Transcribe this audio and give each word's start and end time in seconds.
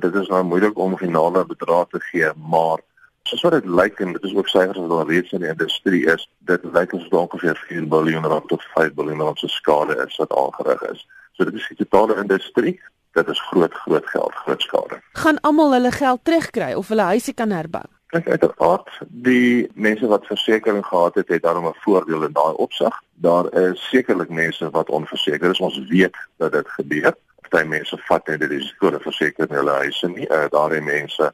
Dit 0.00 0.14
is 0.14 0.28
nou 0.28 0.42
moeilik 0.44 0.78
om 0.78 0.96
finale 0.96 1.44
bedrae 1.46 1.86
te 1.90 2.00
gee, 2.00 2.30
maar 2.50 2.80
soos 3.28 3.42
wat 3.46 3.52
dit 3.58 3.66
lyk 3.68 4.00
en 4.00 4.12
dit 4.16 4.22
is 4.24 4.34
ook 4.34 4.48
syfers 4.48 4.78
wat 4.78 4.90
al 4.90 5.08
reeds 5.08 5.32
in 5.36 5.44
die 5.44 5.50
industrie 5.50 6.06
is, 6.14 6.24
dit 6.48 6.64
lyk 6.72 6.94
asof 6.94 7.10
daar 7.12 7.26
ongeveer 7.26 7.60
4 7.68 7.86
miljard 7.88 8.26
rand 8.32 8.48
tot 8.48 8.64
5 8.74 8.94
miljard 8.94 9.20
rand 9.20 9.38
se 9.38 9.48
skade 9.48 9.96
is 10.06 10.16
wat 10.22 10.32
aangerig 10.32 10.82
is. 10.92 11.06
So 11.36 11.44
dit 11.44 11.54
is 11.54 11.68
die 11.68 11.86
totale 11.86 12.16
industrie. 12.22 12.80
Dit 13.18 13.28
is 13.28 13.40
groot 13.50 13.74
groot 13.84 14.06
geld, 14.06 14.34
groot 14.44 14.62
skade. 14.62 15.00
Gaan 15.12 15.40
almal 15.40 15.72
hulle 15.72 15.90
geld 15.92 16.20
terugkry 16.22 16.72
of 16.78 16.88
hulle 16.88 17.08
huise 17.12 17.34
kan 17.34 17.50
herbou? 17.50 17.86
Kyk 18.10 18.28
uiteraard 18.28 18.90
die 19.08 19.68
mense 19.74 20.06
wat 20.10 20.26
versekerings 20.26 20.88
gehad 20.88 21.14
het, 21.14 21.28
het 21.28 21.42
daarom 21.42 21.66
'n 21.66 21.82
voordeel 21.84 22.24
in 22.26 22.32
daai 22.32 22.54
opsig. 22.54 22.94
Daar 23.14 23.52
is 23.54 23.88
sekerlik 23.90 24.28
mense 24.28 24.70
wat 24.70 24.90
onversekerd 24.90 25.52
is. 25.52 25.60
Ons 25.60 25.78
weet 25.88 26.16
dat 26.36 26.52
dit 26.52 26.68
gebeur. 26.68 27.14
Party 27.40 27.66
mense 27.68 27.96
vat 28.08 28.26
net 28.26 28.40
die 28.40 28.48
risiko 28.48 28.90
dat 28.90 29.02
verseker 29.02 29.48
hulle 29.48 29.78
huise 29.84 30.08
nie. 30.08 30.28
Uh, 30.28 30.46
daardie 30.50 30.82
mense 30.84 31.32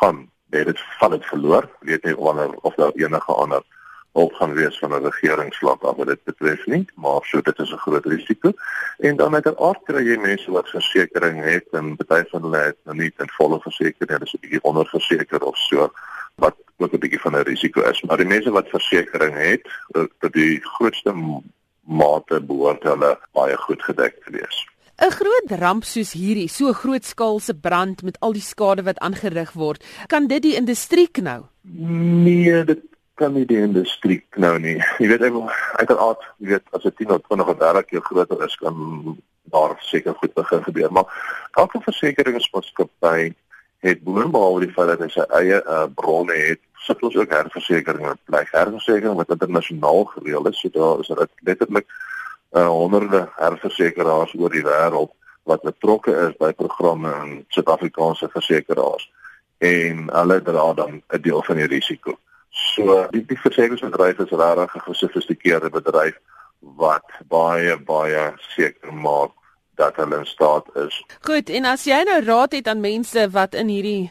gaan 0.00 0.30
net 0.54 0.66
dit 0.66 0.80
val 0.98 1.10
dit 1.16 1.26
verloor. 1.26 1.68
Weet 1.80 2.04
nie 2.04 2.16
wanneer 2.16 2.54
of 2.62 2.74
daar 2.74 2.92
enige 2.94 3.32
ander 3.32 3.62
hulp 4.12 4.32
gaan 4.34 4.54
wees 4.54 4.78
van 4.78 4.90
'n 4.94 5.04
regeringsvlak 5.04 5.82
af 5.82 5.96
wat 5.96 6.06
dit 6.06 6.24
betref 6.24 6.66
nie, 6.66 6.84
maar 6.94 7.20
so 7.22 7.40
dit 7.40 7.58
is 7.58 7.72
'n 7.72 7.84
groot 7.84 8.06
risiko. 8.06 8.52
En 8.98 9.16
dan 9.16 9.30
met 9.30 9.46
'n 9.46 9.58
aard 9.58 9.82
kry 9.84 10.02
jy 10.02 10.16
mense 10.16 10.50
wat 10.50 10.68
versekerings 10.68 11.44
het 11.44 11.66
en 11.70 11.96
baie 12.06 12.24
van 12.30 12.42
hulle 12.42 12.56
het 12.56 12.76
nou 12.84 12.96
nie 12.96 13.12
'n 13.18 13.30
volle 13.38 13.60
versekering, 13.60 14.10
hulle 14.10 14.24
is 14.24 14.34
'n 14.34 14.40
bietjie 14.40 14.62
onderversekerd 14.62 15.42
of 15.42 15.56
so 15.56 15.92
wat 16.34 16.56
ook 16.76 16.92
'n 16.92 16.98
bietjie 16.98 17.20
van 17.20 17.36
'n 17.36 17.42
risiko 17.42 17.80
is. 17.80 18.02
Maar 18.02 18.16
die 18.16 18.26
mense 18.26 18.50
wat 18.50 18.68
versekerings 18.68 19.38
het, 19.38 19.68
dat 20.18 20.32
die 20.32 20.60
grootste 20.62 21.14
mate 21.80 22.40
behoort 22.40 22.82
hulle 22.82 23.18
baie 23.32 23.56
goed 23.56 23.82
gedek 23.82 24.24
te 24.24 24.30
wees. 24.30 24.69
Groot 25.50 25.62
ramp 25.62 25.84
soos 25.84 26.12
hierdie, 26.14 26.46
so 26.46 26.70
grootskaalse 26.70 27.56
brand 27.58 28.04
met 28.06 28.18
al 28.22 28.36
die 28.36 28.44
skade 28.44 28.84
wat 28.86 29.00
aangerig 29.02 29.50
word, 29.58 29.82
kan 30.06 30.28
dit 30.30 30.44
die 30.44 30.54
industrie 30.54 31.08
knou? 31.10 31.48
Nee, 31.66 32.62
dit 32.68 32.84
kan 33.18 33.34
nie 33.34 33.42
die 33.48 33.58
industrie 33.58 34.20
knou 34.36 34.52
nie. 34.62 34.76
Jy 35.02 35.08
weet 35.10 35.26
ek 35.26 35.40
uiteraard, 35.80 36.22
jy 36.38 36.52
weet 36.52 36.78
as 36.78 36.86
dit 36.86 36.96
10 37.02 37.16
of 37.16 37.26
20 37.26 37.50
of 37.50 37.58
30 37.64 37.88
keer 37.90 38.06
groter 38.06 38.46
is, 38.46 38.56
kan 38.62 39.18
daar 39.50 39.74
seker 39.88 40.14
goed 40.22 40.34
begin 40.38 40.62
gebeur, 40.68 40.94
maar 40.94 41.10
elke 41.58 41.82
versekeringsmaatskappy 41.88 43.32
het 43.82 44.04
boonbehalwe 44.06 44.68
die 44.68 44.74
feit 44.76 44.92
dat 44.94 45.02
hy 45.02 45.12
sy 45.16 45.26
eie 45.40 45.62
uh, 45.66 45.86
bronne 45.98 46.38
het, 46.46 46.62
sit 46.86 47.02
ons 47.02 47.16
ook 47.18 47.34
herversekeringe 47.34 48.14
bly. 48.30 48.46
Herversekering 48.54 49.18
wat 49.18 49.34
internasionaal 49.34 50.06
gereël 50.14 50.46
is, 50.52 50.62
so 50.62 50.70
daar 50.78 51.02
is 51.02 51.10
dit 51.10 51.48
letterlik 51.50 51.88
uh, 51.90 52.68
honderde 52.68 53.26
herversekeraars 53.40 54.38
oor 54.38 54.54
die 54.54 54.68
wêreld 54.68 55.16
wat 55.50 55.66
betrokke 55.66 56.14
is 56.28 56.36
by 56.38 56.52
programme 56.52 57.10
in 57.22 57.30
Suid-Afrikaanse 57.48 58.28
versekeraars 58.32 59.06
en 59.58 60.06
hulle 60.14 60.38
dra 60.42 60.66
dan 60.74 61.02
'n 61.02 61.22
deel 61.26 61.42
van 61.42 61.56
die 61.56 61.70
risiko. 61.76 62.18
So 62.50 63.06
die, 63.10 63.24
die 63.26 63.40
versekeringsbedryf 63.40 64.18
is 64.18 64.36
regtig 64.42 64.74
'n 64.74 64.88
gesofistikeerde 64.90 65.70
bedryf 65.70 66.16
wat 66.60 67.06
baie 67.28 67.76
baie 67.78 68.24
seker 68.54 68.92
maak 68.92 69.32
dat 69.80 69.96
hulle 70.00 70.20
in 70.20 70.28
staat 70.28 70.68
is. 70.84 71.00
Goed, 71.26 71.50
en 71.50 71.68
as 71.72 71.86
jy 71.88 72.00
nou 72.08 72.20
raad 72.26 72.54
het 72.56 72.68
aan 72.70 72.82
mense 72.84 73.26
wat 73.34 73.56
in 73.58 73.72
hierdie 73.72 74.10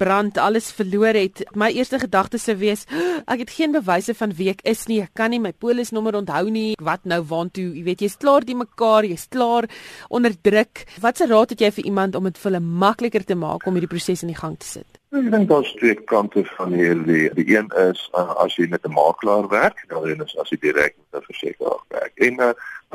brand 0.00 0.38
alles 0.38 0.70
verloor 0.74 1.16
het, 1.18 1.42
my 1.58 1.70
eerste 1.74 1.98
gedagte 2.00 2.38
sou 2.38 2.56
wees, 2.60 2.86
ek 3.26 3.44
het 3.44 3.54
geen 3.56 3.74
bewyse 3.74 4.14
van 4.16 4.34
wie 4.38 4.50
ek 4.54 4.62
is 4.68 4.86
nie, 4.90 5.00
ek 5.04 5.14
kan 5.18 5.32
nie 5.34 5.42
my 5.42 5.52
polisnommer 5.52 6.16
onthou 6.20 6.46
nie, 6.52 6.76
wat 6.80 7.04
nou 7.10 7.20
waantoe, 7.32 7.70
jy 7.74 7.84
weet 7.88 8.06
jy's 8.06 8.18
klaar 8.20 8.46
die 8.46 8.58
mekaar, 8.58 9.08
jy's 9.08 9.26
klaar 9.32 9.68
onder 10.08 10.36
druk. 10.36 10.86
Watse 11.02 11.28
raad 11.30 11.56
het 11.56 11.66
jy 11.66 11.74
vir 11.80 11.92
iemand 11.92 12.16
om 12.16 12.30
dit 12.30 12.38
vir 12.38 12.52
hulle 12.52 12.64
makliker 12.86 13.26
te 13.26 13.38
maak 13.38 13.66
om 13.66 13.76
hierdie 13.76 13.90
proses 13.90 14.24
in 14.24 14.32
die 14.32 14.40
gang 14.40 14.58
te 14.60 14.68
sit? 14.78 14.99
Ek 15.10 15.24
dink 15.26 15.48
daar's 15.50 15.70
twee 15.74 15.96
kante 16.06 16.44
van 16.54 16.70
hierdie. 16.78 17.24
Die 17.34 17.44
een 17.50 17.66
is 17.82 18.02
uh, 18.14 18.28
as 18.44 18.54
jy 18.54 18.68
met 18.70 18.84
'n 18.86 18.92
makelaar 18.94 19.48
werk, 19.50 19.82
dan 19.90 20.06
is 20.06 20.36
as 20.38 20.52
jy 20.54 20.58
direk 20.62 20.94
met 20.94 21.18
'n 21.18 21.26
versekeraar 21.26 21.82
werk. 21.88 22.12
En 22.14 22.38
uh, 22.38 22.50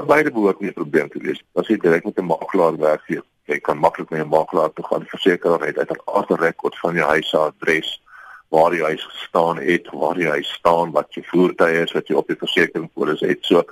beide 0.08 0.32
behoort 0.32 0.60
nie 0.60 0.70
'n 0.70 0.80
probleem 0.80 1.10
te 1.10 1.20
wees. 1.20 1.44
As 1.60 1.68
jy 1.68 1.78
direk 1.78 2.06
met 2.06 2.16
'n 2.16 2.32
makelaar 2.32 2.78
werk, 2.78 3.04
jy, 3.08 3.20
jy 3.52 3.60
kan 3.60 3.78
maklik 3.78 4.10
met 4.10 4.24
'n 4.24 4.32
makelaar 4.32 4.74
toe 4.74 4.86
gaan. 4.86 5.00
Die 5.00 5.10
versekeraar 5.10 5.68
het 5.68 5.78
uiteraard 5.78 6.30
'n 6.30 6.44
rekord 6.48 6.80
van 6.80 6.96
jou 6.96 7.08
huisadres, 7.08 8.02
waar 8.48 8.74
jy 8.74 8.84
huis 8.84 9.04
gestaan 9.04 9.58
het, 9.58 9.88
waar 9.92 10.18
jy 10.18 10.30
huis 10.30 10.52
staan, 10.54 10.92
wat 10.92 11.14
jou 11.14 11.26
voertuie 11.26 11.84
is, 11.84 11.92
wat 11.92 12.08
jy 12.08 12.16
op 12.16 12.28
die 12.28 12.40
versekeringspolis 12.40 13.20
het. 13.20 13.40
So 13.42 13.64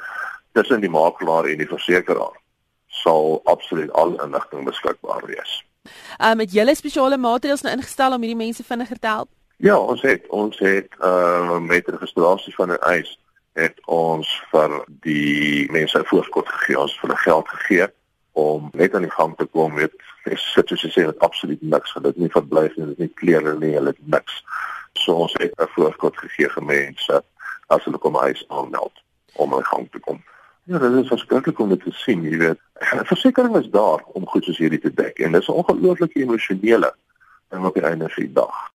tussen 0.52 0.82
die 0.82 0.90
makelaar 0.90 1.46
en 1.46 1.58
die 1.58 1.74
versekeraar 1.76 2.36
sal 2.88 3.40
absoluut 3.44 3.92
al 3.92 4.20
inligting 4.24 4.66
beskikbaar 4.66 5.26
wees. 5.26 5.64
Um 6.18 6.40
het 6.40 6.52
julle 6.52 6.76
spesiale 6.76 7.18
maatreëls 7.18 7.62
nou 7.66 7.74
ingestel 7.76 8.14
om 8.16 8.22
hierdie 8.24 8.40
mense 8.40 8.64
vinniger 8.64 9.00
te 9.00 9.08
help? 9.08 9.30
Ja, 9.58 9.78
ons 9.78 10.02
het 10.02 10.28
ons 10.28 10.60
het 10.60 10.96
uh 11.00 11.60
met 11.60 11.88
registrasie 11.88 12.56
van 12.56 12.72
'n 12.72 12.80
eis 12.94 13.20
het 13.54 13.78
ons 13.86 14.30
vir 14.52 14.86
die 14.88 15.72
mense 15.72 16.04
voorskot 16.06 16.48
gegee, 16.48 16.80
ons 16.80 17.00
vir 17.00 17.10
hulle 17.10 17.20
geld 17.20 17.50
gegee 17.50 17.88
om 18.32 18.70
net 18.74 18.96
aan 18.96 19.06
die 19.06 19.18
gang 19.18 19.38
te 19.38 19.46
kom 19.46 19.74
met 19.74 19.94
sit 20.36 20.68
soos 20.68 20.82
jy 20.82 20.90
sê 20.90 21.06
met 21.06 21.20
absoluut 21.20 21.62
niks, 21.62 21.94
hulle 21.94 22.08
het 22.08 22.18
nie 22.18 22.32
verblyf 22.34 22.76
nie, 22.76 22.86
hulle 22.86 22.96
het 22.98 23.00
nie 23.00 23.14
klere 23.22 23.54
nie, 23.60 23.74
hulle 23.76 23.94
het 23.94 24.08
niks. 24.08 24.44
So 24.94 25.14
ons 25.14 25.36
het 25.38 25.54
'n 25.60 25.68
voorskot 25.76 26.18
gegee 26.18 26.50
vir 26.50 26.64
mense 26.64 27.24
as 27.68 27.84
hulle 27.84 27.98
kom 27.98 28.16
huis 28.16 28.46
aanmeld 28.48 29.04
om 29.34 29.54
aan 29.54 29.60
die 29.60 29.72
gang 29.74 29.92
te 29.92 30.00
kom. 30.00 30.24
Ja, 30.66 30.78
dit 30.80 30.94
is 31.04 31.08
verskriklik 31.08 31.60
om 31.60 31.70
dit 31.70 31.82
te 31.84 31.92
sien, 31.92 32.22
jy 32.24 32.38
weet. 32.40 32.60
Versekering 33.10 33.56
is 33.60 33.68
daar 33.72 34.04
om 34.16 34.28
goed 34.28 34.46
soos 34.48 34.62
hierdie 34.64 34.80
te 34.80 34.94
dek 34.96 35.20
en 35.20 35.36
dis 35.36 35.48
'n 35.48 35.60
ongelooflike 35.60 36.20
emosionele 36.20 36.94
ding 37.50 37.66
op 37.66 37.74
die 37.74 37.84
einde 37.84 38.10
van 38.10 38.24
die 38.24 38.34
dag. 38.34 38.72